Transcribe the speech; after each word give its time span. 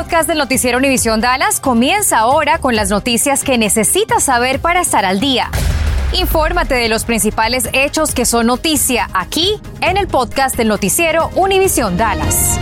podcast 0.00 0.26
del 0.26 0.38
noticiero 0.38 0.78
Univisión 0.78 1.20
Dallas 1.20 1.60
comienza 1.60 2.20
ahora 2.20 2.56
con 2.56 2.74
las 2.74 2.88
noticias 2.88 3.44
que 3.44 3.58
necesitas 3.58 4.22
saber 4.22 4.58
para 4.58 4.80
estar 4.80 5.04
al 5.04 5.20
día. 5.20 5.50
Infórmate 6.18 6.74
de 6.74 6.88
los 6.88 7.04
principales 7.04 7.68
hechos 7.74 8.14
que 8.14 8.24
son 8.24 8.46
noticia 8.46 9.08
aquí 9.12 9.60
en 9.82 9.98
el 9.98 10.06
podcast 10.06 10.56
del 10.56 10.68
noticiero 10.68 11.28
Univisión 11.36 11.98
Dallas. 11.98 12.58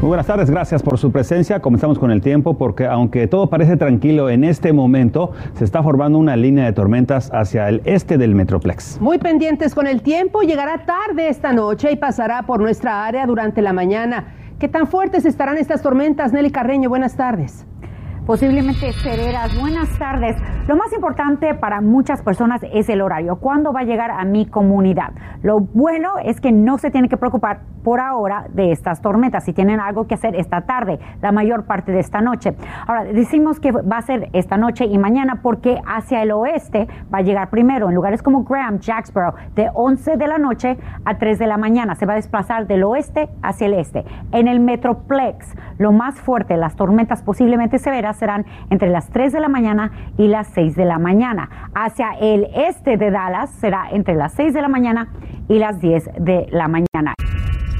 Muy 0.00 0.06
buenas 0.06 0.28
tardes, 0.28 0.48
gracias 0.48 0.80
por 0.80 0.96
su 0.96 1.10
presencia. 1.10 1.60
Comenzamos 1.60 1.98
con 1.98 2.12
el 2.12 2.20
tiempo 2.20 2.56
porque 2.56 2.86
aunque 2.86 3.26
todo 3.26 3.50
parece 3.50 3.76
tranquilo 3.76 4.30
en 4.30 4.44
este 4.44 4.72
momento, 4.72 5.32
se 5.54 5.64
está 5.64 5.82
formando 5.82 6.18
una 6.18 6.36
línea 6.36 6.66
de 6.66 6.72
tormentas 6.72 7.30
hacia 7.34 7.68
el 7.68 7.82
este 7.84 8.16
del 8.16 8.36
Metroplex. 8.36 9.00
Muy 9.00 9.18
pendientes 9.18 9.74
con 9.74 9.88
el 9.88 10.02
tiempo, 10.02 10.42
llegará 10.42 10.86
tarde 10.86 11.28
esta 11.28 11.52
noche 11.52 11.90
y 11.90 11.96
pasará 11.96 12.42
por 12.42 12.60
nuestra 12.60 13.04
área 13.04 13.26
durante 13.26 13.60
la 13.60 13.72
mañana. 13.72 14.36
¿Qué 14.60 14.68
tan 14.68 14.86
fuertes 14.86 15.24
estarán 15.24 15.56
estas 15.56 15.80
tormentas? 15.80 16.34
Nelly 16.34 16.50
Carreño, 16.50 16.90
buenas 16.90 17.16
tardes 17.16 17.64
posiblemente 18.30 18.92
severas. 18.92 19.58
Buenas 19.58 19.88
tardes. 19.98 20.36
Lo 20.68 20.76
más 20.76 20.92
importante 20.92 21.52
para 21.54 21.80
muchas 21.80 22.22
personas 22.22 22.60
es 22.72 22.88
el 22.88 23.00
horario. 23.00 23.40
¿Cuándo 23.40 23.72
va 23.72 23.80
a 23.80 23.82
llegar 23.82 24.12
a 24.12 24.24
mi 24.24 24.46
comunidad? 24.46 25.10
Lo 25.42 25.58
bueno 25.58 26.10
es 26.22 26.40
que 26.40 26.52
no 26.52 26.78
se 26.78 26.92
tiene 26.92 27.08
que 27.08 27.16
preocupar 27.16 27.62
por 27.82 27.98
ahora 27.98 28.46
de 28.52 28.70
estas 28.70 29.00
tormentas. 29.00 29.42
Si 29.42 29.52
tienen 29.52 29.80
algo 29.80 30.06
que 30.06 30.14
hacer 30.14 30.36
esta 30.36 30.60
tarde, 30.60 31.00
la 31.22 31.32
mayor 31.32 31.64
parte 31.64 31.90
de 31.90 31.98
esta 31.98 32.20
noche. 32.20 32.54
Ahora, 32.86 33.02
decimos 33.02 33.58
que 33.58 33.72
va 33.72 33.96
a 33.96 34.02
ser 34.02 34.28
esta 34.32 34.56
noche 34.56 34.84
y 34.84 34.96
mañana 34.98 35.40
porque 35.42 35.80
hacia 35.84 36.22
el 36.22 36.30
oeste 36.30 36.86
va 37.12 37.18
a 37.18 37.22
llegar 37.22 37.50
primero 37.50 37.88
en 37.88 37.96
lugares 37.96 38.22
como 38.22 38.44
Graham, 38.44 38.78
Jacksboro, 38.78 39.34
de 39.56 39.70
11 39.74 40.16
de 40.18 40.26
la 40.28 40.38
noche 40.38 40.78
a 41.04 41.18
3 41.18 41.36
de 41.36 41.46
la 41.48 41.56
mañana. 41.56 41.96
Se 41.96 42.06
va 42.06 42.12
a 42.12 42.16
desplazar 42.16 42.68
del 42.68 42.84
oeste 42.84 43.28
hacia 43.42 43.66
el 43.66 43.74
este. 43.74 44.04
En 44.30 44.46
el 44.46 44.60
Metroplex, 44.60 45.56
lo 45.78 45.90
más 45.90 46.20
fuerte, 46.20 46.56
las 46.56 46.76
tormentas 46.76 47.22
posiblemente 47.22 47.78
severas 47.78 48.19
serán 48.20 48.46
entre 48.70 48.88
las 48.90 49.10
3 49.10 49.32
de 49.32 49.40
la 49.40 49.48
mañana 49.48 49.90
y 50.16 50.28
las 50.28 50.46
6 50.48 50.76
de 50.76 50.84
la 50.84 51.00
mañana. 51.00 51.50
Hacia 51.74 52.12
el 52.20 52.46
este 52.54 52.96
de 52.96 53.10
Dallas 53.10 53.50
será 53.50 53.88
entre 53.90 54.14
las 54.14 54.32
6 54.34 54.54
de 54.54 54.62
la 54.62 54.68
mañana 54.68 55.08
y 55.48 55.58
las 55.58 55.80
10 55.80 56.10
de 56.20 56.46
la 56.52 56.68
mañana. 56.68 57.14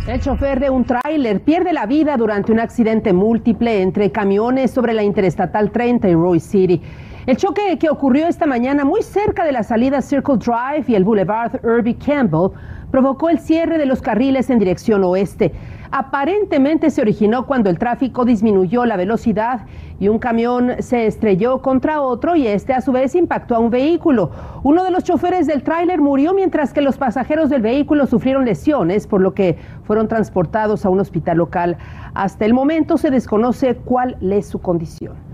El 0.09 0.21
chofer 0.21 0.59
de 0.59 0.71
un 0.71 0.85
tráiler 0.85 1.43
pierde 1.43 1.73
la 1.73 1.87
vida 1.87 2.17
durante 2.17 2.51
un 2.51 2.59
accidente 2.59 3.13
múltiple 3.13 3.83
entre 3.83 4.11
camiones 4.11 4.71
sobre 4.73 4.95
la 4.95 5.05
Interestatal 5.05 5.71
30 5.71 6.09
y 6.09 6.15
Roy 6.15 6.41
City. 6.41 6.83
El 7.27 7.37
choque 7.37 7.79
que 7.79 7.91
ocurrió 7.91 8.27
esta 8.27 8.47
mañana 8.47 8.85
muy 8.85 9.03
cerca 9.03 9.45
de 9.45 9.53
la 9.53 9.63
salida 9.63 10.01
Circle 10.01 10.39
Drive 10.39 10.87
y 10.89 10.95
el 10.95 11.05
Boulevard 11.05 11.61
Irby 11.63 11.95
Campbell 11.95 12.51
provocó 12.91 13.31
el 13.31 13.39
cierre 13.39 13.79
de 13.79 13.87
los 13.87 14.03
carriles 14.03 14.51
en 14.51 14.59
dirección 14.59 15.05
oeste. 15.05 15.53
Aparentemente 15.93 16.91
se 16.91 17.01
originó 17.01 17.47
cuando 17.47 17.69
el 17.69 17.79
tráfico 17.79 18.25
disminuyó 18.25 18.85
la 18.85 18.97
velocidad 18.97 19.67
y 19.99 20.09
un 20.09 20.21
camión 20.21 20.77
se 20.79 21.07
estrelló 21.07 21.63
contra 21.63 22.01
otro 22.01 22.37
y 22.37 22.47
este 22.47 22.73
a 22.73 22.81
su 22.81 22.93
vez 22.93 23.17
impactó 23.17 23.57
a 23.57 23.59
un 23.59 23.71
vehículo. 23.71 24.31
Uno 24.63 24.85
de 24.85 24.93
los 24.93 25.03
choferes 25.03 25.49
del 25.49 25.65
tráiler 25.65 26.01
murió 26.01 26.33
mientras 26.33 26.73
que 26.73 26.81
los 26.81 26.97
pasajeros 26.97 27.51
del 27.51 27.63
vehículo 27.63 28.07
sufrieron 28.07 28.45
lesiones, 28.45 29.09
por 29.09 29.21
lo 29.21 29.35
que 29.35 29.59
fueron 29.83 30.07
transportados 30.07 30.87
a 30.87 30.91
un 30.91 31.01
hospital 31.01 31.39
local. 31.39 31.77
Hasta 32.15 32.45
el 32.45 32.55
momento 32.55 32.97
se 32.97 33.11
desconoce 33.11 33.75
cuál 33.75 34.17
es 34.21 34.47
su 34.47 34.61
condición. 34.61 35.30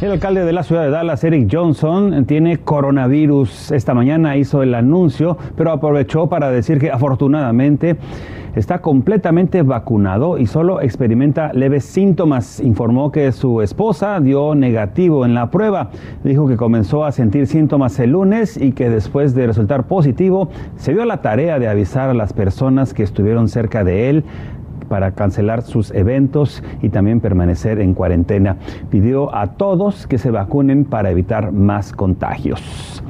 El 0.00 0.12
alcalde 0.12 0.44
de 0.44 0.52
la 0.52 0.62
ciudad 0.62 0.84
de 0.84 0.90
Dallas, 0.90 1.24
Eric 1.24 1.48
Johnson, 1.50 2.24
tiene 2.24 2.58
coronavirus. 2.58 3.72
Esta 3.72 3.94
mañana 3.94 4.36
hizo 4.36 4.62
el 4.62 4.76
anuncio, 4.76 5.36
pero 5.56 5.72
aprovechó 5.72 6.28
para 6.28 6.52
decir 6.52 6.78
que 6.78 6.92
afortunadamente 6.92 7.96
está 8.54 8.80
completamente 8.80 9.62
vacunado 9.62 10.38
y 10.38 10.46
solo 10.46 10.80
experimenta 10.80 11.52
leves 11.52 11.84
síntomas. 11.84 12.60
Informó 12.60 13.10
que 13.10 13.32
su 13.32 13.60
esposa 13.60 14.20
dio 14.20 14.54
negativo 14.54 15.26
en 15.26 15.34
la 15.34 15.50
prueba. 15.50 15.90
Dijo 16.22 16.46
que 16.46 16.56
comenzó 16.56 17.04
a 17.04 17.10
sentir 17.10 17.48
síntomas 17.48 17.98
el 17.98 18.12
lunes 18.12 18.56
y 18.56 18.70
que 18.72 18.90
después 18.90 19.34
de 19.34 19.48
resultar 19.48 19.88
positivo 19.88 20.48
se 20.76 20.92
dio 20.92 21.04
la 21.06 21.22
tarea 21.22 21.58
de 21.58 21.66
avisar 21.66 22.08
a 22.08 22.14
las 22.14 22.32
personas 22.32 22.94
que 22.94 23.02
estuvieron 23.02 23.48
cerca 23.48 23.82
de 23.82 24.10
él 24.10 24.24
para 24.88 25.12
cancelar 25.12 25.62
sus 25.62 25.90
eventos 25.92 26.62
y 26.82 26.88
también 26.88 27.20
permanecer 27.20 27.80
en 27.80 27.94
cuarentena. 27.94 28.56
Pidió 28.90 29.34
a 29.34 29.48
todos 29.54 30.06
que 30.06 30.18
se 30.18 30.30
vacunen 30.30 30.84
para 30.84 31.10
evitar 31.10 31.52
más 31.52 31.92
contagios 31.92 33.02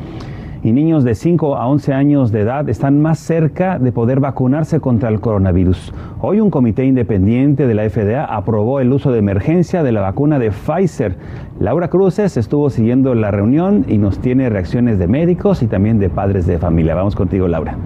y 0.63 0.73
niños 0.73 1.05
de 1.05 1.15
5 1.15 1.57
a 1.57 1.67
11 1.67 1.93
años 1.93 2.33
de 2.33 2.41
edad 2.41 2.69
están 2.69 3.01
más 3.01 3.19
cerca 3.19 3.79
de 3.79 3.93
poder 3.93 4.21
vacunarse 4.21 4.81
contra 4.81 5.09
el 5.09 5.21
coronavirus. 5.21 5.93
Hoy 6.21 6.41
un 6.41 6.51
comité 6.51 6.85
independiente 6.85 7.67
de 7.67 7.75
la 7.75 7.89
FDA 7.89 8.25
aprobó 8.25 8.81
el 8.81 8.93
uso 8.93 9.13
de 9.13 9.19
emergencia 9.19 9.83
de 9.83 9.93
la 9.93 10.01
vacuna 10.01 10.39
de 10.39 10.51
Pfizer. 10.51 11.17
Laura 11.61 11.89
Cruces 11.89 12.37
estuvo 12.37 12.71
siguiendo 12.71 13.15
la 13.15 13.31
reunión 13.31 13.85
y 13.89 13.99
nos 13.99 14.19
tiene 14.19 14.49
reacciones 14.49 14.99
de 14.99 15.07
médicos 15.07 15.63
y 15.63 15.67
también 15.67 15.99
de 15.99 16.11
padres 16.11 16.47
de 16.47 16.59
familia. 16.59 16.95
Vamos 16.95 17.15
contigo, 17.15 17.47
Laura. 17.47 17.77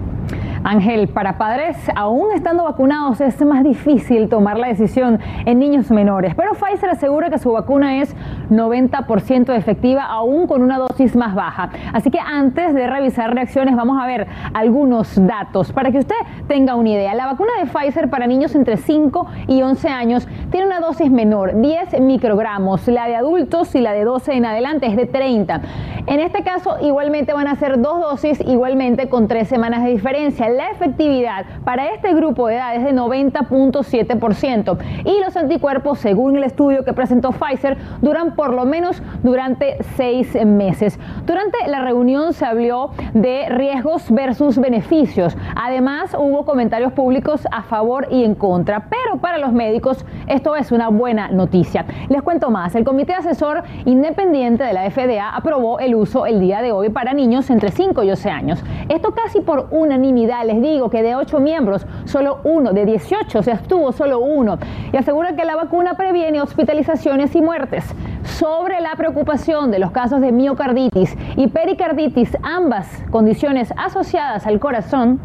Ángel, 0.63 1.09
para 1.09 1.37
padres, 1.37 1.77
aún 1.95 2.31
estando 2.33 2.63
vacunados, 2.63 3.19
es 3.19 3.43
más 3.45 3.63
difícil 3.63 4.29
tomar 4.29 4.57
la 4.57 4.67
decisión 4.67 5.19
en 5.45 5.59
niños 5.59 5.91
menores, 5.91 6.35
pero 6.35 6.53
Pfizer 6.53 6.89
asegura 6.89 7.29
que 7.29 7.37
su 7.37 7.51
vacuna 7.51 8.01
es 8.01 8.15
90% 8.49 9.53
efectiva, 9.55 10.05
aún 10.05 10.47
con 10.47 10.61
una 10.61 10.77
dosis 10.77 11.15
más 11.15 11.35
baja. 11.35 11.69
Así 11.91 12.09
que 12.09 12.19
antes 12.19 12.73
de 12.73 12.87
revisar 12.87 13.33
reacciones, 13.33 13.75
vamos 13.75 14.01
a 14.01 14.07
ver 14.07 14.27
algunos 14.53 15.15
datos 15.27 15.73
para 15.73 15.91
que 15.91 15.99
usted 15.99 16.15
tenga 16.47 16.75
una 16.75 16.89
idea. 16.89 17.13
La 17.13 17.25
vacuna 17.25 17.51
de 17.59 17.67
Pfizer 17.67 18.09
para 18.09 18.25
niños 18.27 18.55
entre 18.55 18.77
5 18.77 19.27
y 19.47 19.61
11 19.61 19.89
años 19.89 20.27
tiene 20.49 20.67
una 20.67 20.79
dosis 20.79 21.11
menor, 21.11 21.59
10 21.59 21.99
microgramos. 21.99 22.87
La 22.87 23.07
de 23.07 23.15
adultos 23.15 23.75
y 23.75 23.81
la 23.81 23.91
de 23.91 24.05
12 24.05 24.33
en 24.33 24.45
adelante 24.45 24.87
es 24.87 24.95
de 24.95 25.07
30. 25.07 25.61
En 26.05 26.19
este 26.19 26.43
caso, 26.43 26.77
igualmente 26.81 27.31
van 27.31 27.47
a 27.47 27.55
ser 27.55 27.81
dos 27.81 28.01
dosis, 28.01 28.41
igualmente 28.41 29.07
con 29.07 29.29
tres 29.29 29.47
semanas 29.47 29.83
de 29.83 29.91
diferencia 29.91 30.49
la 30.49 30.69
efectividad 30.69 31.45
para 31.63 31.93
este 31.93 32.13
grupo 32.13 32.47
de 32.47 32.55
edad 32.55 32.75
es 32.75 32.83
de 32.83 32.93
90.7% 32.93 34.77
y 35.05 35.23
los 35.23 35.37
anticuerpos, 35.37 35.99
según 35.99 36.35
el 36.35 36.43
estudio 36.43 36.83
que 36.83 36.91
presentó 36.91 37.31
Pfizer, 37.31 37.77
duran 38.01 38.35
por 38.35 38.53
lo 38.53 38.65
menos 38.65 39.01
durante 39.23 39.77
seis 39.95 40.35
meses. 40.45 40.99
Durante 41.25 41.57
la 41.67 41.81
reunión 41.81 42.33
se 42.33 42.45
habló 42.45 42.91
de 43.13 43.47
riesgos 43.49 44.11
versus 44.11 44.57
beneficios. 44.57 45.37
Además, 45.55 46.15
hubo 46.19 46.43
comentarios 46.43 46.91
públicos 46.91 47.47
a 47.51 47.63
favor 47.63 48.07
y 48.11 48.25
en 48.25 48.35
contra, 48.35 48.87
pero 48.89 49.21
para 49.21 49.37
los 49.37 49.53
médicos 49.53 50.05
esto 50.27 50.55
es 50.55 50.71
una 50.73 50.89
buena 50.89 51.29
noticia. 51.29 51.85
Les 52.09 52.21
cuento 52.21 52.49
más. 52.49 52.75
El 52.75 52.83
Comité 52.83 53.13
Asesor 53.13 53.63
Independiente 53.85 54.63
de 54.63 54.73
la 54.73 54.89
FDA 54.91 55.29
aprobó 55.29 55.79
el 55.79 55.92
uso 55.95 56.25
el 56.25 56.39
día 56.39 56.61
de 56.61 56.71
hoy 56.71 56.89
para 56.89 57.13
niños 57.13 57.49
entre 57.49 57.71
5 57.71 58.03
y 58.03 58.09
11 58.09 58.29
años. 58.29 58.63
Esto 58.89 59.11
casi 59.11 59.41
por 59.41 59.67
unanimidad 59.71 60.45
les 60.45 60.61
digo 60.61 60.89
que 60.89 61.03
de 61.03 61.15
8 61.15 61.39
miembros, 61.39 61.85
solo 62.05 62.39
uno, 62.43 62.73
de 62.73 62.85
18 62.85 63.43
se 63.43 63.51
abstuvo 63.51 63.91
solo 63.91 64.19
uno, 64.19 64.57
y 64.91 64.97
asegura 64.97 65.35
que 65.35 65.45
la 65.45 65.55
vacuna 65.55 65.95
previene 65.95 66.41
hospitalizaciones 66.41 67.35
y 67.35 67.41
muertes. 67.41 67.85
Sobre 68.23 68.79
la 68.81 68.95
preocupación 68.95 69.71
de 69.71 69.79
los 69.79 69.91
casos 69.91 70.21
de 70.21 70.31
miocarditis 70.31 71.15
y 71.35 71.47
pericarditis, 71.47 72.37
ambas 72.41 73.03
condiciones 73.11 73.73
asociadas 73.77 74.47
al 74.47 74.59
corazón, 74.59 75.19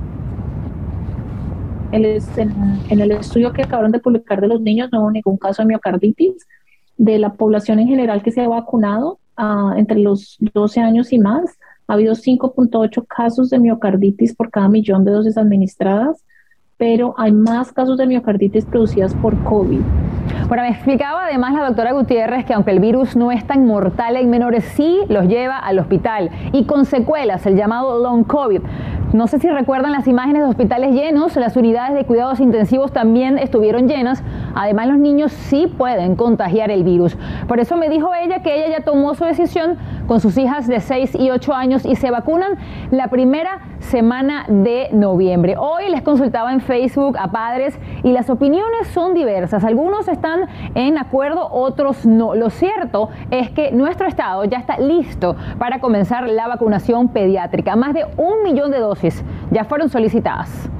en, 1.92 3.00
el 3.00 3.12
estudio 3.12 3.52
que 3.52 3.62
acabaron 3.62 3.92
de 3.92 3.98
publicar 3.98 4.40
de 4.40 4.48
los 4.48 4.60
niños 4.60 4.90
no 4.92 5.00
hubo 5.00 5.10
ningún 5.10 5.38
caso 5.38 5.62
de 5.62 5.68
miocarditis. 5.68 6.46
De 6.96 7.18
la 7.18 7.34
población 7.34 7.78
en 7.78 7.86
general 7.86 8.22
que 8.22 8.32
se 8.32 8.40
ha 8.40 8.48
vacunado 8.48 9.20
ah, 9.38 9.74
entre 9.76 10.00
los 10.00 10.36
12 10.52 10.80
años 10.80 11.12
y 11.12 11.18
más, 11.18 11.58
ha 11.86 11.94
habido 11.94 12.14
5.8 12.14 13.06
casos 13.06 13.48
de 13.48 13.58
miocarditis 13.58 14.34
por 14.34 14.50
cada 14.50 14.68
millón 14.68 15.04
de 15.04 15.12
dosis 15.12 15.38
administradas, 15.38 16.22
pero 16.76 17.14
hay 17.16 17.32
más 17.32 17.72
casos 17.72 17.96
de 17.96 18.06
miocarditis 18.06 18.66
producidas 18.66 19.14
por 19.14 19.36
COVID. 19.44 19.80
Bueno, 20.48 20.62
me 20.62 20.70
explicaba 20.70 21.26
además 21.26 21.54
la 21.54 21.66
doctora 21.66 21.92
Gutiérrez 21.92 22.44
que 22.44 22.54
aunque 22.54 22.70
el 22.70 22.80
virus 22.80 23.16
no 23.16 23.32
es 23.32 23.46
tan 23.46 23.66
mortal 23.66 24.16
en 24.16 24.30
menores, 24.30 24.64
sí 24.76 25.00
los 25.08 25.26
lleva 25.26 25.58
al 25.58 25.78
hospital 25.78 26.30
y 26.52 26.64
con 26.64 26.84
secuelas, 26.84 27.46
el 27.46 27.56
llamado 27.56 28.02
long 28.02 28.24
COVID. 28.24 28.60
No 29.12 29.26
sé 29.26 29.38
si 29.38 29.48
recuerdan 29.48 29.92
las 29.92 30.06
imágenes 30.06 30.42
de 30.42 30.48
hospitales 30.50 30.94
llenos, 30.94 31.34
las 31.36 31.56
unidades 31.56 31.94
de 31.94 32.04
cuidados 32.04 32.40
intensivos 32.40 32.92
también 32.92 33.38
estuvieron 33.38 33.88
llenas. 33.88 34.22
Además, 34.54 34.88
los 34.88 34.98
niños 34.98 35.32
sí 35.32 35.66
pueden 35.66 36.14
contagiar 36.14 36.70
el 36.70 36.84
virus. 36.84 37.16
Por 37.46 37.58
eso 37.58 37.78
me 37.78 37.88
dijo 37.88 38.10
ella 38.14 38.42
que 38.42 38.54
ella 38.54 38.78
ya 38.78 38.84
tomó 38.84 39.14
su 39.14 39.24
decisión 39.24 39.78
con 40.08 40.20
sus 40.20 40.36
hijas 40.38 40.66
de 40.66 40.80
6 40.80 41.14
y 41.20 41.30
8 41.30 41.54
años 41.54 41.84
y 41.84 41.94
se 41.94 42.10
vacunan 42.10 42.56
la 42.90 43.08
primera 43.08 43.60
semana 43.78 44.46
de 44.48 44.88
noviembre. 44.92 45.56
Hoy 45.58 45.90
les 45.90 46.02
consultaba 46.02 46.52
en 46.52 46.60
Facebook 46.60 47.16
a 47.18 47.30
padres 47.30 47.78
y 48.02 48.12
las 48.12 48.30
opiniones 48.30 48.88
son 48.88 49.14
diversas. 49.14 49.62
Algunos 49.64 50.08
están 50.08 50.48
en 50.74 50.98
acuerdo, 50.98 51.48
otros 51.52 52.06
no. 52.06 52.34
Lo 52.34 52.50
cierto 52.50 53.10
es 53.30 53.50
que 53.50 53.70
nuestro 53.70 54.08
estado 54.08 54.44
ya 54.44 54.58
está 54.58 54.78
listo 54.78 55.36
para 55.58 55.78
comenzar 55.78 56.28
la 56.28 56.48
vacunación 56.48 57.08
pediátrica. 57.08 57.76
Más 57.76 57.92
de 57.92 58.06
un 58.16 58.42
millón 58.42 58.70
de 58.70 58.78
dosis 58.78 59.22
ya 59.50 59.64
fueron 59.64 59.90
solicitadas. 59.90 60.70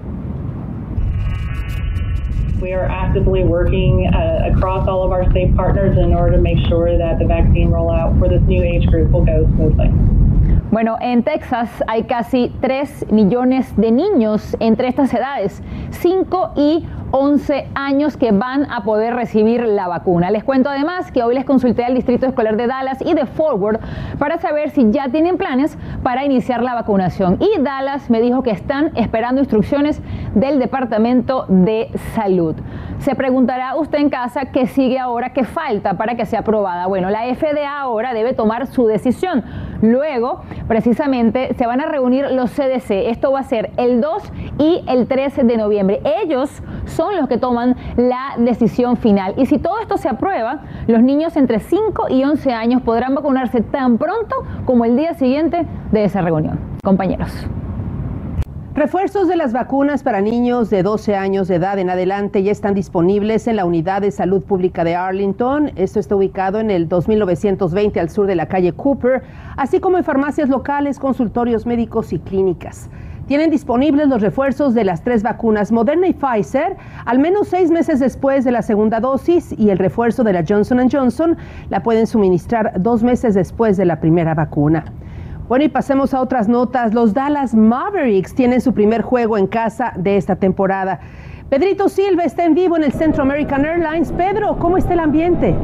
We 2.60 2.72
are 2.72 2.86
actively 2.86 3.44
working 3.44 4.08
uh, 4.12 4.50
across 4.52 4.88
all 4.88 5.04
of 5.04 5.12
our 5.12 5.30
state 5.30 5.54
partners 5.54 5.96
in 5.96 6.12
order 6.12 6.36
to 6.36 6.42
make 6.42 6.58
sure 6.66 6.98
that 6.98 7.18
the 7.20 7.24
vaccine 7.24 7.70
rollout 7.70 8.18
for 8.18 8.28
this 8.28 8.42
new 8.42 8.62
age 8.62 8.86
group 8.86 9.12
will 9.12 9.24
go 9.24 9.46
smoothly. 9.54 9.90
Bueno, 10.70 10.98
en 11.00 11.22
Texas 11.22 11.70
hay 11.86 12.02
casi 12.02 12.52
3 12.60 13.06
millones 13.10 13.74
de 13.76 13.90
niños 13.90 14.56
entre 14.60 14.88
estas 14.88 15.14
edades, 15.14 15.62
5 15.90 16.52
y 16.56 16.84
11 17.10 17.68
años 17.74 18.16
que 18.16 18.32
van 18.32 18.70
a 18.70 18.82
poder 18.84 19.14
recibir 19.14 19.62
la 19.66 19.88
vacuna. 19.88 20.30
Les 20.30 20.44
cuento 20.44 20.68
además 20.68 21.10
que 21.10 21.22
hoy 21.22 21.34
les 21.34 21.44
consulté 21.44 21.84
al 21.84 21.94
Distrito 21.94 22.26
Escolar 22.26 22.56
de 22.56 22.66
Dallas 22.66 22.98
y 23.00 23.14
de 23.14 23.26
Forward 23.26 23.80
para 24.18 24.38
saber 24.38 24.70
si 24.70 24.90
ya 24.90 25.08
tienen 25.08 25.38
planes 25.38 25.78
para 26.02 26.24
iniciar 26.24 26.62
la 26.62 26.74
vacunación. 26.74 27.38
Y 27.40 27.60
Dallas 27.60 28.10
me 28.10 28.20
dijo 28.20 28.42
que 28.42 28.50
están 28.50 28.92
esperando 28.96 29.40
instrucciones 29.40 30.02
del 30.34 30.58
Departamento 30.58 31.46
de 31.48 31.90
Salud. 32.14 32.56
Se 32.98 33.14
preguntará 33.14 33.76
usted 33.76 33.98
en 33.98 34.10
casa 34.10 34.46
qué 34.46 34.66
sigue 34.66 34.98
ahora, 34.98 35.32
qué 35.32 35.44
falta 35.44 35.94
para 35.94 36.14
que 36.14 36.26
sea 36.26 36.40
aprobada. 36.40 36.86
Bueno, 36.86 37.10
la 37.10 37.22
FDA 37.34 37.80
ahora 37.80 38.12
debe 38.12 38.34
tomar 38.34 38.66
su 38.66 38.86
decisión. 38.86 39.44
Luego, 39.82 40.42
precisamente, 40.66 41.54
se 41.54 41.66
van 41.66 41.80
a 41.80 41.86
reunir 41.86 42.26
los 42.30 42.50
CDC. 42.50 43.08
Esto 43.10 43.32
va 43.32 43.40
a 43.40 43.44
ser 43.44 43.70
el 43.76 44.00
2 44.00 44.32
y 44.58 44.84
el 44.88 45.06
13 45.06 45.44
de 45.44 45.56
noviembre. 45.56 46.00
Ellos 46.22 46.62
son 46.86 47.16
los 47.16 47.28
que 47.28 47.38
toman 47.38 47.76
la 47.96 48.34
decisión 48.38 48.96
final. 48.96 49.34
Y 49.36 49.46
si 49.46 49.58
todo 49.58 49.78
esto 49.80 49.96
se 49.96 50.08
aprueba, 50.08 50.62
los 50.86 51.02
niños 51.02 51.36
entre 51.36 51.60
5 51.60 52.08
y 52.10 52.24
11 52.24 52.52
años 52.52 52.82
podrán 52.82 53.14
vacunarse 53.14 53.60
tan 53.60 53.98
pronto 53.98 54.36
como 54.64 54.84
el 54.84 54.96
día 54.96 55.14
siguiente 55.14 55.66
de 55.92 56.04
esa 56.04 56.22
reunión. 56.22 56.58
Compañeros. 56.82 57.48
Refuerzos 58.78 59.26
de 59.26 59.34
las 59.34 59.52
vacunas 59.52 60.04
para 60.04 60.20
niños 60.20 60.70
de 60.70 60.84
12 60.84 61.16
años 61.16 61.48
de 61.48 61.56
edad 61.56 61.80
en 61.80 61.90
adelante 61.90 62.44
ya 62.44 62.52
están 62.52 62.74
disponibles 62.74 63.48
en 63.48 63.56
la 63.56 63.64
Unidad 63.64 64.02
de 64.02 64.12
Salud 64.12 64.40
Pública 64.40 64.84
de 64.84 64.94
Arlington. 64.94 65.72
Esto 65.74 65.98
está 65.98 66.14
ubicado 66.14 66.60
en 66.60 66.70
el 66.70 66.88
2920 66.88 67.98
al 67.98 68.08
sur 68.08 68.28
de 68.28 68.36
la 68.36 68.46
calle 68.46 68.72
Cooper, 68.72 69.24
así 69.56 69.80
como 69.80 69.98
en 69.98 70.04
farmacias 70.04 70.48
locales, 70.48 71.00
consultorios 71.00 71.66
médicos 71.66 72.12
y 72.12 72.20
clínicas. 72.20 72.88
Tienen 73.26 73.50
disponibles 73.50 74.06
los 74.06 74.22
refuerzos 74.22 74.74
de 74.74 74.84
las 74.84 75.02
tres 75.02 75.24
vacunas 75.24 75.72
Moderna 75.72 76.06
y 76.06 76.12
Pfizer 76.12 76.76
al 77.04 77.18
menos 77.18 77.48
seis 77.48 77.72
meses 77.72 77.98
después 77.98 78.44
de 78.44 78.52
la 78.52 78.62
segunda 78.62 79.00
dosis 79.00 79.56
y 79.58 79.70
el 79.70 79.78
refuerzo 79.78 80.22
de 80.22 80.34
la 80.34 80.44
Johnson 80.48 80.88
Johnson 80.88 81.36
la 81.68 81.82
pueden 81.82 82.06
suministrar 82.06 82.80
dos 82.80 83.02
meses 83.02 83.34
después 83.34 83.76
de 83.76 83.86
la 83.86 83.98
primera 83.98 84.34
vacuna. 84.34 84.84
Bueno, 85.48 85.64
y 85.64 85.68
pasemos 85.68 86.12
a 86.12 86.20
otras 86.20 86.46
notas. 86.46 86.92
Los 86.92 87.14
Dallas 87.14 87.54
Mavericks 87.54 88.34
tienen 88.34 88.60
su 88.60 88.74
primer 88.74 89.00
juego 89.00 89.38
en 89.38 89.46
casa 89.46 89.94
de 89.96 90.18
esta 90.18 90.36
temporada. 90.36 91.00
Pedrito 91.48 91.88
Silva 91.88 92.24
está 92.24 92.44
en 92.44 92.54
vivo 92.54 92.76
en 92.76 92.84
el 92.84 92.92
Centro 92.92 93.22
American 93.22 93.64
Airlines. 93.64 94.12
Pedro, 94.12 94.58
¿cómo 94.58 94.76
está 94.76 94.92
el 94.92 95.00
ambiente? 95.00 95.54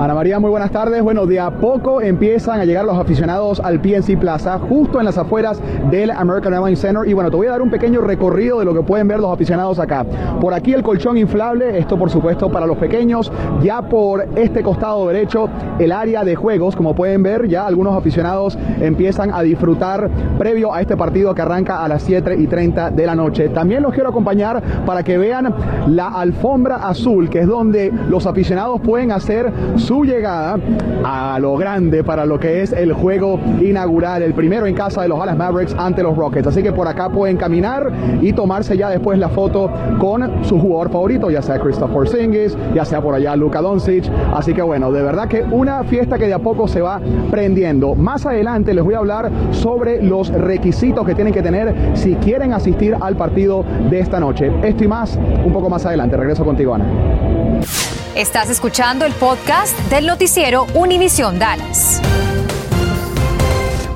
Ana 0.00 0.14
María, 0.14 0.38
muy 0.38 0.50
buenas 0.50 0.70
tardes. 0.70 1.02
Bueno, 1.02 1.26
de 1.26 1.40
a 1.40 1.50
poco 1.50 2.00
empiezan 2.00 2.60
a 2.60 2.64
llegar 2.64 2.84
los 2.84 2.96
aficionados 2.96 3.58
al 3.58 3.80
PNC 3.80 4.16
Plaza, 4.16 4.56
justo 4.60 5.00
en 5.00 5.04
las 5.04 5.18
afueras 5.18 5.60
del 5.90 6.12
American 6.12 6.54
Airlines 6.54 6.78
Center. 6.78 7.02
Y 7.08 7.14
bueno, 7.14 7.30
te 7.30 7.36
voy 7.36 7.48
a 7.48 7.50
dar 7.50 7.62
un 7.62 7.68
pequeño 7.68 8.00
recorrido 8.00 8.60
de 8.60 8.64
lo 8.64 8.72
que 8.74 8.82
pueden 8.82 9.08
ver 9.08 9.18
los 9.18 9.32
aficionados 9.32 9.80
acá. 9.80 10.06
Por 10.40 10.54
aquí 10.54 10.72
el 10.72 10.84
colchón 10.84 11.18
inflable, 11.18 11.76
esto 11.76 11.98
por 11.98 12.10
supuesto 12.10 12.48
para 12.48 12.64
los 12.64 12.78
pequeños. 12.78 13.32
Ya 13.60 13.82
por 13.82 14.28
este 14.36 14.62
costado 14.62 15.08
derecho, 15.08 15.48
el 15.80 15.90
área 15.90 16.22
de 16.22 16.36
juegos, 16.36 16.76
como 16.76 16.94
pueden 16.94 17.24
ver, 17.24 17.48
ya 17.48 17.66
algunos 17.66 17.96
aficionados 17.96 18.56
empiezan 18.80 19.34
a 19.34 19.42
disfrutar 19.42 20.08
previo 20.38 20.72
a 20.72 20.80
este 20.80 20.96
partido 20.96 21.34
que 21.34 21.42
arranca 21.42 21.82
a 21.82 21.88
las 21.88 22.04
7 22.04 22.36
y 22.38 22.46
30 22.46 22.92
de 22.92 23.04
la 23.04 23.16
noche. 23.16 23.48
También 23.48 23.82
los 23.82 23.92
quiero 23.92 24.10
acompañar 24.10 24.62
para 24.86 25.02
que 25.02 25.18
vean 25.18 25.52
la 25.88 26.06
alfombra 26.06 26.76
azul, 26.76 27.28
que 27.28 27.40
es 27.40 27.48
donde 27.48 27.92
los 28.08 28.26
aficionados 28.26 28.80
pueden 28.80 29.10
hacer 29.10 29.52
su 29.74 29.87
llegada 29.88 30.58
a 31.02 31.38
lo 31.40 31.56
grande 31.56 32.04
para 32.04 32.26
lo 32.26 32.38
que 32.38 32.62
es 32.62 32.72
el 32.72 32.92
juego 32.92 33.40
inaugural, 33.60 34.22
el 34.22 34.34
primero 34.34 34.66
en 34.66 34.74
casa 34.74 35.02
de 35.02 35.08
los 35.08 35.18
Dallas 35.18 35.36
Mavericks 35.36 35.74
ante 35.78 36.02
los 36.02 36.16
Rockets. 36.16 36.46
Así 36.46 36.62
que 36.62 36.72
por 36.72 36.86
acá 36.86 37.08
pueden 37.08 37.36
caminar 37.36 37.90
y 38.20 38.32
tomarse 38.32 38.76
ya 38.76 38.90
después 38.90 39.18
la 39.18 39.30
foto 39.30 39.70
con 39.98 40.44
su 40.44 40.60
jugador 40.60 40.90
favorito, 40.90 41.30
ya 41.30 41.40
sea 41.40 41.58
Christopher 41.58 42.06
Singis, 42.06 42.56
ya 42.74 42.84
sea 42.84 43.00
por 43.00 43.14
allá 43.14 43.34
Luka 43.34 43.62
Doncic. 43.62 44.04
Así 44.34 44.52
que 44.52 44.62
bueno, 44.62 44.92
de 44.92 45.02
verdad 45.02 45.26
que 45.26 45.42
una 45.42 45.82
fiesta 45.84 46.18
que 46.18 46.26
de 46.26 46.34
a 46.34 46.38
poco 46.38 46.68
se 46.68 46.82
va 46.82 47.00
prendiendo. 47.30 47.94
Más 47.94 48.26
adelante 48.26 48.74
les 48.74 48.84
voy 48.84 48.94
a 48.94 48.98
hablar 48.98 49.30
sobre 49.52 50.02
los 50.02 50.28
requisitos 50.28 51.06
que 51.06 51.14
tienen 51.14 51.32
que 51.32 51.42
tener 51.42 51.74
si 51.94 52.14
quieren 52.16 52.52
asistir 52.52 52.94
al 53.00 53.16
partido 53.16 53.64
de 53.88 54.00
esta 54.00 54.20
noche. 54.20 54.52
Esto 54.62 54.84
y 54.84 54.88
más 54.88 55.18
un 55.44 55.52
poco 55.52 55.70
más 55.70 55.86
adelante. 55.86 56.16
Regreso 56.16 56.44
contigo, 56.44 56.74
Ana. 56.74 57.87
Estás 58.18 58.50
escuchando 58.50 59.04
el 59.04 59.12
podcast 59.12 59.78
del 59.90 60.04
noticiero 60.04 60.66
Univisión 60.74 61.38
Dallas. 61.38 62.02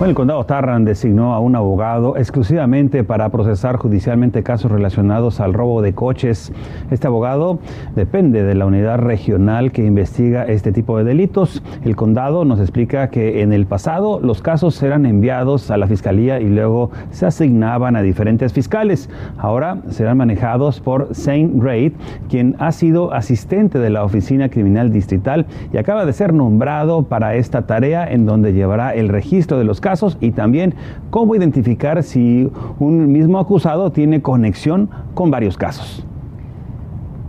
El 0.05 0.15
condado 0.15 0.45
Tarrant 0.45 0.85
designó 0.85 1.33
a 1.33 1.39
un 1.39 1.55
abogado 1.55 2.17
exclusivamente 2.17 3.05
para 3.05 3.29
procesar 3.29 3.77
judicialmente 3.77 4.43
casos 4.43 4.73
relacionados 4.73 5.39
al 5.39 5.55
robo 5.55 5.81
de 5.81 5.95
coches. 5.95 6.53
Este 6.91 7.07
abogado 7.07 7.61
depende 7.95 8.43
de 8.43 8.57
la 8.57 8.67
unidad 8.67 8.99
regional 8.99 9.71
que 9.71 9.85
investiga 9.85 10.45
este 10.45 10.73
tipo 10.73 10.99
de 10.99 11.05
delitos. 11.05 11.63
El 11.85 11.95
condado 11.95 12.45
nos 12.45 12.59
explica 12.59 13.11
que 13.11 13.43
en 13.43 13.53
el 13.53 13.67
pasado 13.67 14.19
los 14.21 14.43
casos 14.43 14.83
eran 14.83 15.07
enviados 15.07 15.71
a 15.71 15.77
la 15.77 15.87
fiscalía 15.87 16.41
y 16.41 16.49
luego 16.49 16.91
se 17.13 17.25
asignaban 17.25 17.95
a 17.95 18.03
diferentes 18.03 18.53
fiscales. 18.53 19.09
Ahora 19.39 19.83
serán 19.89 20.17
manejados 20.17 20.81
por 20.81 21.15
Saint 21.15 21.63
Reid, 21.63 21.93
quien 22.29 22.57
ha 22.59 22.73
sido 22.73 23.15
asistente 23.15 23.79
de 23.79 23.91
la 23.91 24.03
Oficina 24.03 24.49
Criminal 24.49 24.93
Distrital 24.93 25.47
y 25.73 25.77
acaba 25.77 26.05
de 26.05 26.13
ser 26.13 26.35
nombrado 26.35 27.05
para 27.05 27.37
esta 27.37 27.69
tarea 27.69 28.05
en 28.11 28.27
donde 28.27 28.53
llevará 28.53 28.95
el 28.95 29.09
registro 29.09 29.59
de 29.59 29.65
los 29.65 29.81
casos 29.81 29.92
y 30.21 30.31
también 30.31 30.75
cómo 31.11 31.35
identificar 31.35 32.03
si 32.03 32.51
un 32.79 33.13
mismo 33.13 33.39
acusado 33.39 33.93
tiene 33.93 34.23
conexión 34.23 34.89
con 35.15 35.31
varios 35.31 35.57
casos. 35.57 36.07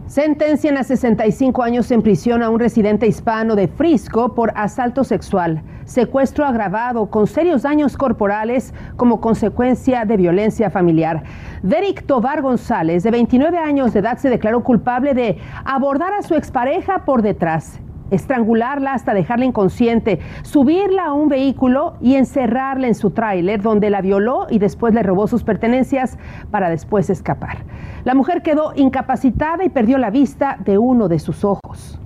Sentencian 0.07 0.77
a 0.77 0.83
65 0.83 1.63
años 1.63 1.89
en 1.89 2.03
prisión 2.03 2.43
a 2.43 2.49
un 2.49 2.59
residente 2.59 3.07
hispano 3.07 3.55
de 3.55 3.67
Frisco 3.67 4.35
por 4.35 4.53
asalto 4.55 5.03
sexual, 5.03 5.63
secuestro 5.85 6.45
agravado 6.45 7.07
con 7.07 7.25
serios 7.25 7.63
daños 7.63 7.97
corporales 7.97 8.73
como 8.95 9.19
consecuencia 9.19 10.05
de 10.05 10.17
violencia 10.17 10.69
familiar. 10.69 11.23
Derek 11.63 12.05
Tobar 12.05 12.43
González, 12.43 13.01
de 13.01 13.09
29 13.09 13.57
años 13.57 13.93
de 13.93 14.01
edad, 14.01 14.17
se 14.19 14.29
declaró 14.29 14.63
culpable 14.63 15.15
de 15.15 15.39
abordar 15.65 16.13
a 16.13 16.21
su 16.21 16.35
expareja 16.35 17.05
por 17.05 17.23
detrás 17.23 17.79
estrangularla 18.13 18.93
hasta 18.93 19.13
dejarla 19.13 19.45
inconsciente, 19.45 20.19
subirla 20.43 21.05
a 21.05 21.13
un 21.13 21.29
vehículo 21.29 21.95
y 22.01 22.15
encerrarla 22.15 22.87
en 22.87 22.95
su 22.95 23.11
tráiler 23.11 23.61
donde 23.61 23.89
la 23.89 24.01
violó 24.01 24.47
y 24.49 24.59
después 24.59 24.93
le 24.93 25.03
robó 25.03 25.27
sus 25.27 25.43
pertenencias 25.43 26.17
para 26.51 26.69
después 26.69 27.09
escapar. 27.09 27.59
La 28.03 28.15
mujer 28.15 28.41
quedó 28.41 28.73
incapacitada 28.75 29.63
y 29.63 29.69
perdió 29.69 29.97
la 29.97 30.09
vista 30.09 30.57
de 30.63 30.77
uno 30.77 31.07
de 31.07 31.19
sus 31.19 31.43
ojos. 31.43 31.99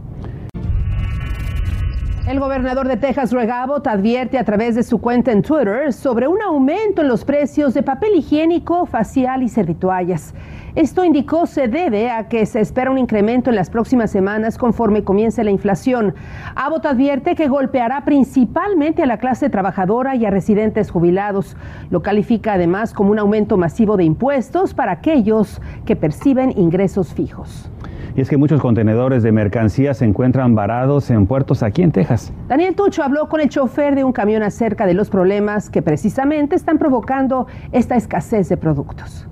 El 2.28 2.42
gobernador 2.42 2.90
de 2.90 2.98
Texas, 2.98 3.34
Greg 3.34 3.50
Abbott, 3.50 3.88
advierte 3.88 4.38
a 4.38 4.44
través 4.44 4.76
de 4.76 4.84
su 4.84 5.00
cuenta 5.00 5.32
en 5.32 5.42
Twitter 5.42 5.94
sobre 5.94 6.28
un 6.28 6.42
aumento 6.42 7.02
en 7.02 7.08
los 7.08 7.24
precios 7.24 7.74
de 7.74 7.84
papel 7.84 8.16
higiénico, 8.16 8.86
facial 8.86 9.44
y 9.44 9.48
servituallas. 9.48 10.34
Esto 10.78 11.04
indicó 11.04 11.48
se 11.48 11.68
debe 11.68 12.12
a 12.12 12.28
que 12.28 12.46
se 12.46 12.60
espera 12.60 12.92
un 12.92 13.00
incremento 13.00 13.50
en 13.50 13.56
las 13.56 13.72
próximas 13.72 14.12
semanas 14.12 14.60
conforme 14.60 15.04
comience 15.04 15.44
la 15.44 15.50
inflación. 15.50 16.14
Abbott 16.54 16.86
advierte 16.86 17.34
que 17.34 17.48
golpeará 17.48 18.06
principalmente 18.06 19.02
a 19.02 19.08
la 19.08 19.18
clase 19.18 19.50
trabajadora 19.50 20.16
y 20.16 20.24
a 20.28 20.30
residentes 20.30 20.92
jubilados. 20.92 21.58
Lo 21.90 22.04
califica 22.04 22.54
además 22.54 22.94
como 22.94 23.10
un 23.10 23.18
aumento 23.18 23.58
masivo 23.58 23.98
de 23.98 24.04
impuestos 24.04 24.76
para 24.76 24.92
aquellos 24.92 25.60
que 25.84 25.96
perciben 25.96 26.56
ingresos 26.56 27.12
fijos. 27.12 27.72
Y 28.16 28.22
es 28.22 28.30
que 28.30 28.38
muchos 28.38 28.62
contenedores 28.62 29.24
de 29.24 29.32
mercancía 29.32 29.96
se 29.96 30.06
encuentran 30.06 30.54
varados 30.54 31.10
en 31.10 31.26
puertos 31.26 31.64
aquí 31.64 31.82
en 31.82 31.92
Texas. 31.92 32.32
Daniel 32.48 32.76
Tucho 32.76 33.02
habló 33.02 33.30
con 33.30 33.42
el 33.42 33.50
chofer 33.50 33.96
de 33.96 34.04
un 34.04 34.12
camión 34.12 34.44
acerca 34.44 34.86
de 34.86 34.94
los 34.94 35.10
problemas 35.10 35.72
que 35.72 35.82
precisamente 35.82 36.56
están 36.56 36.78
provocando 36.78 37.48
esta 37.72 37.96
escasez 37.96 38.48
de 38.48 38.58
productos. 38.58 39.28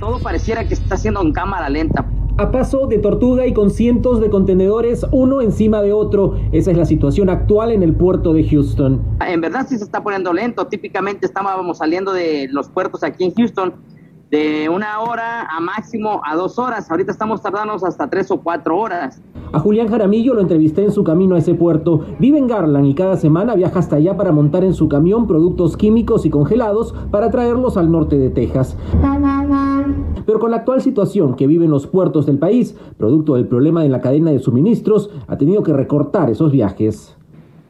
Todo 0.00 0.18
pareciera 0.18 0.66
que 0.66 0.74
está 0.74 0.94
haciendo 0.96 1.22
en 1.22 1.32
cámara 1.32 1.68
lenta 1.68 2.04
a 2.40 2.50
paso 2.50 2.86
de 2.86 2.96
tortuga 2.96 3.46
y 3.46 3.52
con 3.52 3.68
cientos 3.68 4.18
de 4.18 4.30
contenedores 4.30 5.04
uno 5.12 5.42
encima 5.42 5.82
de 5.82 5.92
otro. 5.92 6.36
Esa 6.52 6.70
es 6.70 6.78
la 6.78 6.86
situación 6.86 7.28
actual 7.28 7.70
en 7.70 7.82
el 7.82 7.94
puerto 7.94 8.32
de 8.32 8.48
Houston. 8.48 9.02
En 9.26 9.42
verdad 9.42 9.66
sí 9.68 9.76
se 9.76 9.84
está 9.84 10.02
poniendo 10.02 10.32
lento. 10.32 10.66
Típicamente 10.66 11.26
estábamos 11.26 11.76
saliendo 11.78 12.14
de 12.14 12.48
los 12.50 12.70
puertos 12.70 13.04
aquí 13.04 13.24
en 13.24 13.34
Houston 13.34 13.74
de 14.30 14.70
una 14.70 15.00
hora 15.00 15.42
a 15.42 15.60
máximo 15.60 16.22
a 16.24 16.34
dos 16.34 16.58
horas. 16.58 16.90
Ahorita 16.90 17.12
estamos 17.12 17.42
tardando 17.42 17.74
hasta 17.74 18.08
tres 18.08 18.30
o 18.30 18.40
cuatro 18.40 18.78
horas. 18.78 19.20
A 19.52 19.58
Julián 19.58 19.88
Jaramillo 19.88 20.32
lo 20.32 20.40
entrevisté 20.40 20.84
en 20.84 20.92
su 20.92 21.04
camino 21.04 21.34
a 21.34 21.38
ese 21.40 21.54
puerto. 21.54 22.06
Vive 22.20 22.38
en 22.38 22.46
Garland 22.46 22.86
y 22.86 22.94
cada 22.94 23.16
semana 23.16 23.54
viaja 23.54 23.80
hasta 23.80 23.96
allá 23.96 24.16
para 24.16 24.32
montar 24.32 24.64
en 24.64 24.72
su 24.72 24.88
camión 24.88 25.26
productos 25.26 25.76
químicos 25.76 26.24
y 26.24 26.30
congelados 26.30 26.94
para 27.10 27.30
traerlos 27.30 27.76
al 27.76 27.90
norte 27.90 28.16
de 28.16 28.30
Texas. 28.30 28.78
Pero 30.26 30.38
con 30.38 30.50
la 30.50 30.58
actual 30.58 30.80
situación 30.80 31.34
que 31.34 31.46
viven 31.46 31.70
los 31.70 31.86
puertos 31.86 32.26
del 32.26 32.38
país, 32.38 32.76
producto 32.98 33.34
del 33.34 33.46
problema 33.46 33.84
en 33.84 33.92
la 33.92 34.00
cadena 34.00 34.30
de 34.30 34.38
suministros, 34.38 35.10
ha 35.26 35.36
tenido 35.36 35.62
que 35.62 35.72
recortar 35.72 36.30
esos 36.30 36.52
viajes. 36.52 37.16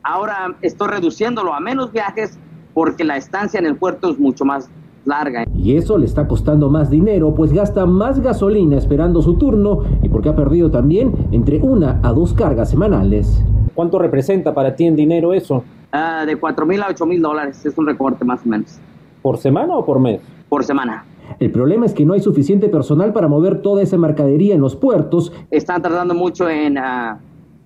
Ahora 0.03 0.57
estoy 0.63 0.89
reduciéndolo 0.89 1.55
a 1.55 1.61
menos 1.61 1.93
viajes 1.93 2.39
porque 2.75 3.05
la 3.05 3.17
estancia 3.17 3.59
en 3.59 3.67
el 3.67 3.77
puerto 3.77 4.11
es 4.11 4.19
mucho 4.19 4.45
más 4.45 4.71
larga. 5.05 5.45
Y 5.55 5.77
eso 5.77 5.99
le 5.99 6.07
está 6.07 6.29
costando 6.29 6.71
más 6.71 6.91
dinero, 6.91 7.35
pues 7.35 7.53
gasta 7.53 7.87
más 7.87 8.21
gasolina 8.21 8.77
esperando 8.77 9.23
su 9.23 9.35
turno 9.37 9.83
y 10.03 10.09
porque 10.09 10.29
ha 10.29 10.37
perdido 10.37 10.71
también 10.71 11.13
entre 11.33 11.59
una 11.59 12.01
a 12.03 12.13
dos 12.13 12.35
cargas 12.35 12.71
semanales. 12.71 13.43
¿Cuánto 13.75 13.99
representa 13.99 14.55
para 14.55 14.77
ti 14.77 14.85
en 14.85 14.97
dinero 14.97 15.33
eso? 15.33 15.65
Uh, 15.93 16.27
de 16.27 16.37
4 16.37 16.67
mil 16.67 16.83
a 16.83 16.89
8 16.89 17.07
mil 17.07 17.21
dólares, 17.21 17.65
es 17.65 17.77
un 17.77 17.87
recorte 17.87 18.25
más 18.25 18.45
o 18.45 18.49
menos. 18.49 18.79
¿Por 19.23 19.39
semana 19.39 19.77
o 19.77 19.85
por 19.85 19.99
mes? 19.99 20.21
Por 20.49 20.65
semana. 20.65 21.05
El 21.39 21.51
problema 21.51 21.87
es 21.87 21.95
que 21.95 22.05
no 22.05 22.15
hay 22.15 22.21
suficiente 22.21 22.69
personal 22.69 23.13
para 23.13 23.29
mover 23.29 23.63
toda 23.63 23.83
esa 23.83 23.97
mercadería 23.97 24.55
en 24.55 24.61
los 24.61 24.77
puertos. 24.77 25.33
Están 25.51 25.83
tardando 25.83 26.15
mucho 26.15 26.49
en 26.49 26.77
uh, 26.79 27.17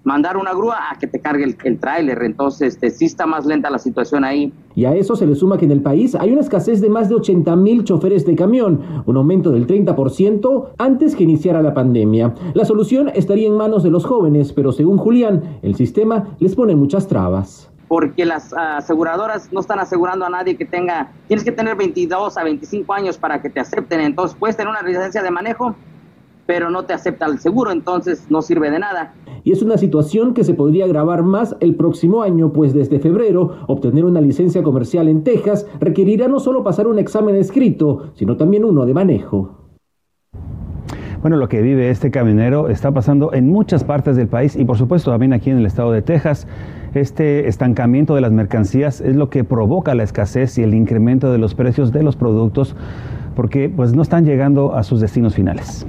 mandar 0.05 0.37
una 0.37 0.53
grúa 0.53 0.77
a 0.91 0.99
que 0.99 1.07
te 1.07 1.19
cargue 1.19 1.45
el, 1.45 1.57
el 1.65 1.79
tráiler, 1.79 2.23
entonces 2.23 2.75
este, 2.75 2.91
sí 2.91 3.07
está 3.07 3.27
más 3.27 3.47
lenta 3.47 3.71
la 3.71 3.79
situación 3.79 4.25
ahí. 4.25 4.53
Y 4.75 4.85
a 4.85 4.95
eso 4.95 5.17
se 5.17 5.27
le 5.27 5.35
suma 5.35 5.57
que 5.57 5.65
en 5.65 5.71
el 5.71 5.81
país 5.81 6.15
hay 6.15 6.31
una 6.31 6.43
escasez 6.43 6.81
de 6.81 6.91
más 6.91 7.09
de 7.09 7.17
80 7.17 7.57
mil 7.57 7.85
choferes 7.85 8.27
de 8.27 8.37
camión, 8.37 8.81
un 9.07 9.17
aumento 9.17 9.51
del 9.51 9.67
30% 9.67 10.69
antes 10.79 11.17
que 11.17 11.25
iniciara 11.25 11.63
la 11.63 11.75
pandemia. 11.75 12.35
La 12.55 12.65
solución 12.65 13.11
estaría 13.15 13.49
en 13.49 13.57
manos 13.57 13.83
de 13.83 13.91
los 13.91 14.05
jóvenes, 14.05 14.53
pero 14.53 14.73
según 14.73 14.99
Julián, 14.99 15.59
el 15.63 15.75
sistema 15.75 16.37
les 16.39 16.55
pone 16.55 16.77
muchas 16.77 17.09
trabas 17.09 17.71
porque 17.95 18.25
las 18.25 18.53
aseguradoras 18.53 19.53
no 19.53 19.61
están 19.61 19.79
asegurando 19.79 20.25
a 20.25 20.29
nadie 20.29 20.57
que 20.57 20.65
tenga, 20.65 21.13
tienes 21.29 21.45
que 21.45 21.53
tener 21.53 21.77
22 21.77 22.37
a 22.37 22.43
25 22.43 22.93
años 22.93 23.17
para 23.17 23.41
que 23.41 23.49
te 23.49 23.61
acepten, 23.61 24.01
entonces 24.01 24.37
puedes 24.37 24.57
tener 24.57 24.69
una 24.69 24.83
licencia 24.83 25.23
de 25.23 25.31
manejo, 25.31 25.77
pero 26.45 26.71
no 26.71 26.87
te 26.87 26.93
acepta 26.93 27.27
el 27.27 27.39
seguro, 27.39 27.71
entonces 27.71 28.29
no 28.31 28.43
sirve 28.43 28.73
de 28.73 28.81
nada. 28.81 29.15
Y 29.45 29.53
es 29.53 29.63
una 29.63 29.79
situación 29.79 30.35
que 30.35 30.43
se 30.43 30.55
podría 30.55 30.87
agravar 30.87 31.23
más 31.23 31.55
el 31.61 31.77
próximo 31.77 32.25
año, 32.25 32.53
pues 32.53 32.75
desde 32.75 32.99
febrero 32.99 33.59
obtener 33.69 34.05
una 34.05 34.21
licencia 34.21 34.65
comercial 34.65 35.09
en 35.09 35.23
Texas 35.23 35.65
requerirá 35.79 36.27
no 36.27 36.41
solo 36.41 36.65
pasar 36.65 36.89
un 36.89 36.99
examen 36.99 37.37
escrito, 37.37 38.11
sino 38.17 38.37
también 38.37 38.65
uno 38.65 38.87
de 38.87 38.95
manejo. 38.95 39.61
Bueno, 41.25 41.39
lo 41.39 41.49
que 41.49 41.63
vive 41.63 41.89
este 41.89 42.11
camionero 42.11 42.69
está 42.69 42.93
pasando 42.93 43.33
en 43.33 43.49
muchas 43.49 43.83
partes 43.83 44.15
del 44.15 44.29
país 44.29 44.57
y 44.57 44.65
por 44.67 44.77
supuesto 44.77 45.11
también 45.11 45.33
aquí 45.33 45.49
en 45.49 45.57
el 45.57 45.65
estado 45.65 45.91
de 45.91 46.03
Texas. 46.03 46.47
Este 46.95 47.49
estancamiento 47.49 48.15
de 48.15 48.21
las 48.21 48.31
mercancías 48.31 49.01
es 49.01 49.17
lo 49.17 49.29
que 49.29 49.43
provoca 49.43 49.97
la 49.97 50.05
escasez 50.05 50.59
y 50.59 50.63
el 50.63 50.75
incremento 50.75 51.33
de 51.33 51.39
los 51.39 51.57
precios 51.57 51.91
de 51.91 52.05
los 52.05 52.15
productos 52.15 52.77
porque 53.35 53.69
pues 53.69 53.95
no 53.95 54.03
están 54.03 54.25
llegando 54.25 54.77
a 54.77 54.85
sus 54.85 55.01
destinos 55.01 55.35
finales. 55.35 55.85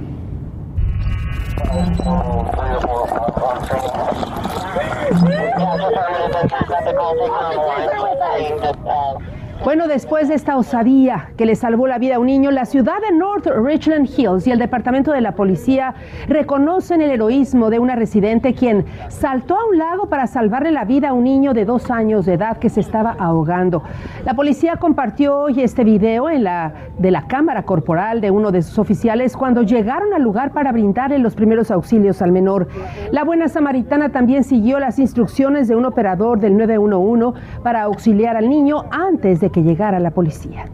Bueno, 9.64 9.88
después 9.88 10.28
de 10.28 10.34
esta 10.34 10.56
osadía 10.56 11.30
que 11.36 11.46
le 11.46 11.56
salvó 11.56 11.86
la 11.86 11.98
vida 11.98 12.16
a 12.16 12.18
un 12.18 12.26
niño, 12.26 12.50
la 12.50 12.66
ciudad 12.66 13.00
de 13.00 13.16
North 13.16 13.46
Richland 13.46 14.08
Hills 14.16 14.46
y 14.46 14.52
el 14.52 14.58
departamento 14.58 15.12
de 15.12 15.20
la 15.20 15.34
policía 15.34 15.94
reconocen 16.28 17.00
el 17.00 17.10
heroísmo 17.10 17.68
de 17.70 17.78
una 17.78 17.96
residente 17.96 18.54
quien 18.54 18.84
saltó 19.08 19.58
a 19.58 19.66
un 19.66 19.78
lago 19.78 20.08
para 20.08 20.26
salvarle 20.26 20.70
la 20.70 20.84
vida 20.84 21.08
a 21.08 21.12
un 21.14 21.24
niño 21.24 21.52
de 21.52 21.64
dos 21.64 21.90
años 21.90 22.26
de 22.26 22.34
edad 22.34 22.58
que 22.58 22.68
se 22.68 22.80
estaba 22.80 23.16
ahogando. 23.18 23.82
La 24.24 24.34
policía 24.34 24.76
compartió 24.76 25.36
hoy 25.36 25.60
este 25.60 25.82
video 25.82 26.30
en 26.30 26.44
la, 26.44 26.72
de 26.98 27.10
la 27.10 27.26
cámara 27.26 27.64
corporal 27.64 28.20
de 28.20 28.30
uno 28.30 28.52
de 28.52 28.62
sus 28.62 28.78
oficiales 28.78 29.36
cuando 29.36 29.62
llegaron 29.62 30.12
al 30.14 30.22
lugar 30.22 30.52
para 30.52 30.70
brindarle 30.70 31.18
los 31.18 31.34
primeros 31.34 31.70
auxilios 31.70 32.22
al 32.22 32.30
menor. 32.30 32.68
La 33.10 33.24
buena 33.24 33.48
samaritana 33.48 34.10
también 34.10 34.44
siguió 34.44 34.78
las 34.78 34.98
instrucciones 34.98 35.66
de 35.66 35.74
un 35.74 35.86
operador 35.86 36.38
del 36.38 36.56
911 36.56 37.40
para 37.62 37.82
auxiliar 37.82 38.36
al 38.36 38.48
niño 38.48 38.84
antes 38.90 39.40
de 39.40 39.45
que 39.50 39.62
llegara 39.62 40.00
la 40.00 40.10
policía. 40.10 40.66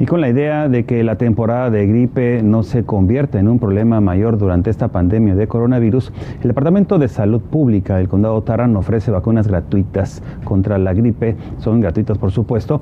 Y 0.00 0.06
con 0.06 0.20
la 0.20 0.28
idea 0.28 0.68
de 0.68 0.84
que 0.84 1.02
la 1.02 1.16
temporada 1.16 1.70
de 1.70 1.84
gripe 1.88 2.40
no 2.44 2.62
se 2.62 2.84
convierta 2.84 3.40
en 3.40 3.48
un 3.48 3.58
problema 3.58 4.00
mayor 4.00 4.38
durante 4.38 4.70
esta 4.70 4.88
pandemia 4.88 5.34
de 5.34 5.48
coronavirus, 5.48 6.12
el 6.40 6.48
Departamento 6.48 7.00
de 7.00 7.08
Salud 7.08 7.40
Pública 7.40 7.96
del 7.96 8.08
Condado 8.08 8.40
Tarrant 8.42 8.76
ofrece 8.76 9.10
vacunas 9.10 9.48
gratuitas 9.48 10.22
contra 10.44 10.78
la 10.78 10.94
gripe, 10.94 11.36
son 11.58 11.80
gratuitas 11.80 12.16
por 12.16 12.30
supuesto, 12.30 12.80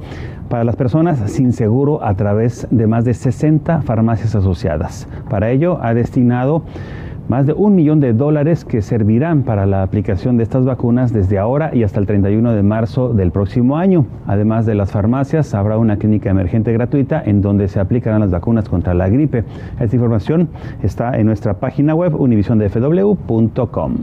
para 0.51 0.65
las 0.65 0.77
personas 0.77 1.19
sin 1.31 1.55
seguro 1.55 2.05
a 2.05 2.15
través 2.17 2.69
de 2.71 2.87
más 2.87 3.07
de 3.07 3.15
60 3.15 3.81
farmacias 3.81 4.35
asociadas. 4.35 5.09
Para 5.31 5.51
ello 5.51 5.79
ha 5.81 5.95
destinado 5.95 6.65
más 7.29 7.47
de 7.47 7.53
un 7.53 7.75
millón 7.75 8.01
de 8.01 8.13
dólares 8.13 8.65
que 8.65 8.83
servirán 8.83 9.43
para 9.43 9.67
la 9.67 9.83
aplicación 9.83 10.37
de 10.37 10.45
estas 10.45 10.65
vacunas 10.65 11.13
desde 11.13 11.39
ahora 11.39 11.75
y 11.75 11.83
hasta 11.83 12.01
el 12.01 12.07
31 12.07 12.53
de 12.53 12.63
marzo 12.63 13.13
del 13.13 13.33
próximo 13.33 13.77
año. 13.77 14.07
Además 14.27 14.67
de 14.67 14.75
las 14.75 14.93
farmacias, 14.93 15.55
habrá 15.55 15.79
una 15.79 15.97
clínica 15.97 16.31
emergente 16.31 16.73
gratuita 16.73 17.23
en 17.25 17.43
donde 17.43 17.69
se 17.69 17.81
aplicarán 17.81 18.21
las 18.21 18.31
vacunas 18.31 18.69
contra 18.69 18.95
la 18.95 19.09
gripe. 19.09 19.45
Esta 19.81 19.97
información 19.97 20.49
está 20.83 21.19
en 21.19 21.27
nuestra 21.27 21.55
página 21.55 21.95
web 21.95 22.15
univisiondefw.com. 22.15 23.95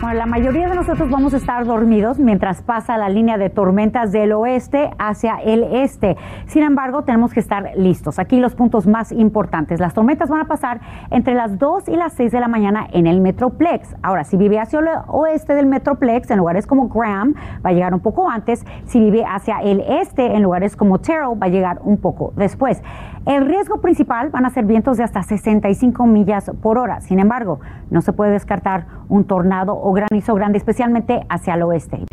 Bueno, 0.00 0.16
la 0.16 0.24
mayoría 0.24 0.66
de 0.66 0.76
nosotros 0.76 1.10
vamos 1.10 1.34
a 1.34 1.36
estar 1.36 1.66
dormidos 1.66 2.18
mientras 2.18 2.62
pasa 2.62 2.96
la 2.96 3.10
línea 3.10 3.36
de 3.36 3.50
tormentas 3.50 4.12
del 4.12 4.32
oeste 4.32 4.90
hacia 4.98 5.36
el 5.44 5.62
este. 5.62 6.16
Sin 6.46 6.62
embargo, 6.62 7.02
tenemos 7.02 7.34
que 7.34 7.40
estar 7.40 7.72
listos. 7.76 8.18
Aquí 8.18 8.40
los 8.40 8.54
puntos 8.54 8.86
más 8.86 9.12
importantes. 9.12 9.78
Las 9.78 9.92
tormentas 9.92 10.30
van 10.30 10.40
a 10.40 10.46
pasar 10.46 10.80
entre 11.10 11.34
las 11.34 11.58
2 11.58 11.90
y 11.90 11.96
las 11.96 12.14
6 12.14 12.32
de 12.32 12.40
la 12.40 12.48
mañana 12.48 12.86
en 12.94 13.06
el 13.06 13.20
Metroplex. 13.20 13.94
Ahora, 14.00 14.24
si 14.24 14.38
vive 14.38 14.58
hacia 14.58 14.78
el 14.78 14.88
oeste 15.06 15.54
del 15.54 15.66
Metroplex, 15.66 16.30
en 16.30 16.38
lugares 16.38 16.66
como 16.66 16.88
Graham, 16.88 17.34
va 17.62 17.68
a 17.68 17.72
llegar 17.74 17.92
un 17.92 18.00
poco 18.00 18.30
antes. 18.30 18.64
Si 18.86 19.00
vive 19.00 19.26
hacia 19.26 19.58
el 19.58 19.80
este, 19.80 20.34
en 20.34 20.42
lugares 20.42 20.76
como 20.76 20.98
Terrell, 20.98 21.38
va 21.38 21.48
a 21.48 21.50
llegar 21.50 21.78
un 21.84 21.98
poco 21.98 22.32
después. 22.36 22.82
El 23.26 23.44
riesgo 23.44 23.82
principal 23.82 24.30
van 24.30 24.46
a 24.46 24.50
ser 24.50 24.64
vientos 24.64 24.96
de 24.96 25.04
hasta 25.04 25.22
65 25.22 26.06
millas 26.06 26.50
por 26.62 26.78
hora. 26.78 27.02
Sin 27.02 27.18
embargo, 27.18 27.60
no 27.90 28.00
se 28.00 28.14
puede 28.14 28.30
descartar 28.30 28.86
un 29.10 29.24
tornado 29.24 29.74
o 29.74 29.89
granizo 29.92 30.34
grande, 30.34 30.58
especialmente 30.58 31.20
hacia 31.28 31.54
el 31.54 31.62
oeste. 31.62 32.04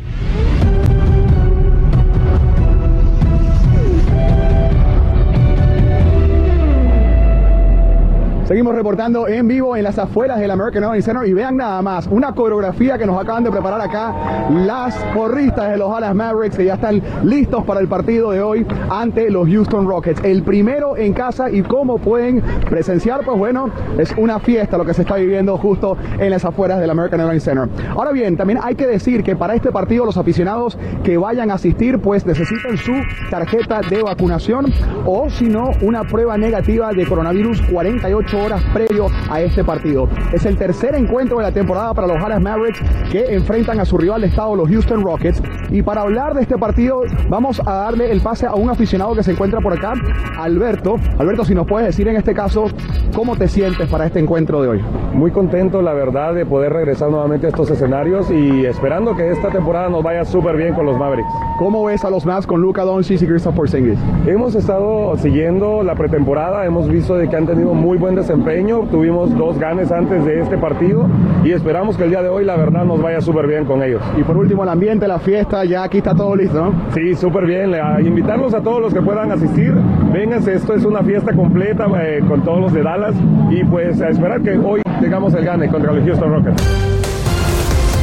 Seguimos 8.48 8.74
reportando 8.74 9.28
en 9.28 9.46
vivo 9.46 9.76
en 9.76 9.84
las 9.84 9.98
afueras 9.98 10.40
del 10.40 10.50
American 10.50 10.82
Airlines 10.82 11.04
Center 11.04 11.28
y 11.28 11.34
vean 11.34 11.58
nada 11.58 11.82
más, 11.82 12.06
una 12.06 12.34
coreografía 12.34 12.96
que 12.96 13.04
nos 13.04 13.20
acaban 13.20 13.44
de 13.44 13.50
preparar 13.50 13.78
acá 13.78 14.48
las 14.48 14.94
porristas 15.14 15.70
de 15.70 15.76
los 15.76 15.90
Dallas 15.90 16.14
Mavericks 16.14 16.56
que 16.56 16.64
ya 16.64 16.76
están 16.76 17.02
listos 17.24 17.62
para 17.66 17.80
el 17.80 17.88
partido 17.88 18.30
de 18.30 18.40
hoy 18.40 18.66
ante 18.88 19.28
los 19.28 19.46
Houston 19.46 19.86
Rockets. 19.86 20.24
El 20.24 20.44
primero 20.44 20.96
en 20.96 21.12
casa 21.12 21.50
y 21.50 21.60
cómo 21.60 21.98
pueden 21.98 22.40
presenciar, 22.70 23.22
pues 23.22 23.36
bueno, 23.36 23.68
es 23.98 24.14
una 24.16 24.38
fiesta 24.38 24.78
lo 24.78 24.86
que 24.86 24.94
se 24.94 25.02
está 25.02 25.16
viviendo 25.16 25.58
justo 25.58 25.98
en 26.18 26.30
las 26.30 26.46
afueras 26.46 26.80
del 26.80 26.88
American 26.88 27.20
Airlines 27.20 27.44
Center. 27.44 27.68
Ahora 27.90 28.12
bien, 28.12 28.38
también 28.38 28.60
hay 28.62 28.76
que 28.76 28.86
decir 28.86 29.22
que 29.22 29.36
para 29.36 29.56
este 29.56 29.72
partido 29.72 30.06
los 30.06 30.16
aficionados 30.16 30.78
que 31.04 31.18
vayan 31.18 31.50
a 31.50 31.54
asistir 31.56 31.98
pues 31.98 32.24
necesitan 32.24 32.78
su 32.78 32.94
tarjeta 33.28 33.82
de 33.82 34.02
vacunación 34.02 34.72
o 35.04 35.28
si 35.28 35.50
no 35.50 35.72
una 35.82 36.04
prueba 36.04 36.38
negativa 36.38 36.92
de 36.92 37.04
coronavirus 37.04 37.60
48 37.70 38.37
horas 38.38 38.62
previo 38.72 39.08
a 39.28 39.40
este 39.40 39.64
partido. 39.64 40.08
Es 40.32 40.44
el 40.46 40.56
tercer 40.56 40.94
encuentro 40.94 41.38
de 41.38 41.44
la 41.44 41.52
temporada 41.52 41.94
para 41.94 42.06
los 42.06 42.20
Dallas 42.20 42.40
Mavericks 42.40 42.80
que 43.10 43.34
enfrentan 43.34 43.80
a 43.80 43.84
su 43.84 43.98
rival 43.98 44.20
de 44.20 44.28
estado, 44.28 44.54
los 44.56 44.68
Houston 44.68 45.02
Rockets. 45.02 45.42
Y 45.70 45.82
para 45.82 46.02
hablar 46.02 46.34
de 46.34 46.42
este 46.42 46.56
partido, 46.56 47.02
vamos 47.28 47.60
a 47.64 47.72
darle 47.72 48.10
el 48.10 48.20
pase 48.20 48.46
a 48.46 48.54
un 48.54 48.70
aficionado 48.70 49.14
que 49.14 49.22
se 49.22 49.32
encuentra 49.32 49.60
por 49.60 49.74
acá, 49.74 49.92
Alberto. 50.38 50.96
Alberto, 51.18 51.44
si 51.44 51.54
nos 51.54 51.66
puedes 51.66 51.86
decir 51.86 52.08
en 52.08 52.16
este 52.16 52.32
caso, 52.32 52.66
¿cómo 53.14 53.36
te 53.36 53.48
sientes 53.48 53.88
para 53.90 54.06
este 54.06 54.18
encuentro 54.18 54.62
de 54.62 54.68
hoy? 54.68 54.84
Muy 55.12 55.30
contento, 55.30 55.82
la 55.82 55.92
verdad, 55.92 56.34
de 56.34 56.46
poder 56.46 56.72
regresar 56.72 57.10
nuevamente 57.10 57.46
a 57.46 57.50
estos 57.50 57.70
escenarios 57.70 58.30
y 58.30 58.64
esperando 58.64 59.14
que 59.14 59.30
esta 59.30 59.50
temporada 59.50 59.88
nos 59.90 60.02
vaya 60.02 60.24
súper 60.24 60.56
bien 60.56 60.74
con 60.74 60.86
los 60.86 60.96
Mavericks. 60.98 61.28
¿Cómo 61.58 61.84
ves 61.84 62.04
a 62.04 62.10
los 62.10 62.24
Mavs 62.24 62.46
con 62.46 62.60
Luka 62.60 62.84
Doncic 62.84 63.20
y 63.20 63.26
Kristaps 63.26 63.56
Porzingis? 63.56 63.98
Hemos 64.26 64.54
estado 64.54 65.16
siguiendo 65.18 65.82
la 65.82 65.94
pretemporada, 65.94 66.64
hemos 66.64 66.88
visto 66.88 67.16
de 67.16 67.28
que 67.28 67.36
han 67.36 67.46
tenido 67.46 67.74
muy 67.74 67.98
buen 67.98 68.14
desempeño, 68.14 68.86
tuvimos 68.90 69.36
dos 69.36 69.58
ganes 69.58 69.92
antes 69.92 70.24
de 70.24 70.40
este 70.40 70.56
partido 70.56 71.06
y 71.44 71.52
esperamos 71.52 71.96
que 71.96 72.04
el 72.04 72.10
día 72.10 72.22
de 72.22 72.28
hoy 72.28 72.44
la 72.44 72.56
verdad 72.56 72.84
nos 72.84 73.02
vaya 73.02 73.20
súper 73.20 73.46
bien 73.46 73.64
con 73.66 73.82
ellos. 73.82 74.02
Y 74.16 74.22
por 74.22 74.36
último 74.36 74.62
el 74.62 74.68
ambiente, 74.70 75.06
la 75.08 75.18
fiesta, 75.18 75.57
ya 75.64 75.84
aquí 75.84 75.98
está 75.98 76.14
todo 76.14 76.34
listo, 76.36 76.60
¿no? 76.60 76.92
Sí, 76.94 77.14
súper 77.14 77.46
bien, 77.46 77.74
a 77.74 78.00
invitarlos 78.00 78.54
a 78.54 78.60
todos 78.60 78.80
los 78.80 78.94
que 78.94 79.00
puedan 79.00 79.30
asistir, 79.32 79.72
vénganse, 80.12 80.54
esto 80.54 80.74
es 80.74 80.84
una 80.84 81.02
fiesta 81.02 81.32
completa 81.34 81.86
eh, 82.02 82.20
con 82.28 82.42
todos 82.42 82.60
los 82.60 82.72
de 82.72 82.82
Dallas 82.82 83.14
y 83.50 83.64
pues 83.64 84.00
a 84.00 84.08
esperar 84.08 84.42
que 84.42 84.56
hoy 84.58 84.82
tengamos 85.00 85.34
el 85.34 85.44
gane 85.44 85.68
contra 85.68 85.92
los 85.92 86.04
Houston 86.04 86.30
Rockets. 86.30 86.62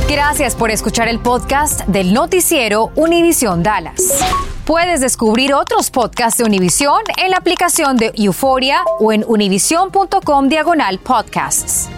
Gracias 0.10 0.56
por 0.56 0.70
escuchar 0.70 1.08
el 1.08 1.20
podcast 1.20 1.86
del 1.88 2.14
noticiero 2.14 2.92
Univisión 2.96 3.64
Dallas. 3.64 4.24
Puedes 4.66 5.02
descubrir 5.02 5.54
otros 5.54 5.92
podcasts 5.92 6.40
de 6.40 6.44
Univisión 6.44 7.02
en 7.24 7.32
la 7.32 7.38
aplicación 7.38 7.98
de 7.98 8.12
Euforia 8.16 8.84
o 9.00 9.12
en 9.12 9.24
univision.com 9.28 10.48
diagonal 10.48 11.00
podcasts. 11.00 11.90